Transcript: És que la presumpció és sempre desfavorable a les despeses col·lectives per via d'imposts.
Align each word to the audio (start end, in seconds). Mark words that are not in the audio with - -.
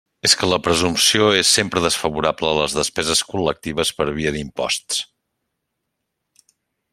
És 0.27 0.33
que 0.37 0.47
la 0.51 0.57
presumpció 0.67 1.27
és 1.41 1.51
sempre 1.57 1.83
desfavorable 1.83 2.49
a 2.51 2.53
les 2.61 2.77
despeses 2.77 3.21
col·lectives 3.35 3.93
per 4.01 4.09
via 4.17 4.33
d'imposts. 4.39 6.49